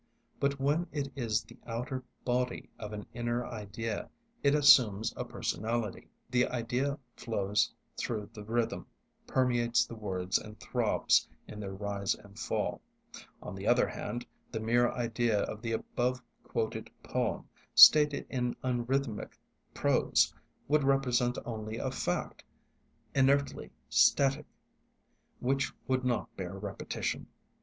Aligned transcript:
But 0.39 0.59
when 0.59 0.87
it 0.91 1.11
is 1.15 1.43
the 1.43 1.57
outer 1.67 2.03
body 2.25 2.71
of 2.79 2.91
an 2.91 3.05
inner 3.13 3.45
idea 3.45 4.09
it 4.41 4.55
assumes 4.55 5.13
a 5.15 5.23
personality. 5.23 6.09
The 6.31 6.47
idea 6.47 6.97
flows 7.15 7.71
through 7.97 8.31
the 8.33 8.43
rhythm, 8.43 8.87
permeates 9.27 9.85
the 9.85 9.93
words 9.93 10.39
and 10.39 10.59
throbs 10.59 11.29
in 11.47 11.59
their 11.59 11.75
rise 11.75 12.15
and 12.15 12.39
fall. 12.39 12.81
On 13.43 13.53
the 13.53 13.67
other 13.67 13.87
hand, 13.87 14.25
the 14.51 14.59
mere 14.59 14.89
idea 14.89 15.41
of 15.43 15.61
the 15.61 15.73
above 15.73 16.19
quoted 16.43 16.89
poem, 17.03 17.47
stated 17.75 18.25
in 18.27 18.55
unrhythmic 18.63 19.33
prose, 19.75 20.33
would 20.67 20.83
represent 20.83 21.37
only 21.45 21.77
a 21.77 21.91
fact, 21.91 22.43
inertly 23.13 23.69
static, 23.87 24.47
which 25.39 25.71
would 25.87 26.03
not 26.03 26.35
bear 26.35 26.55
repetition. 26.57 27.27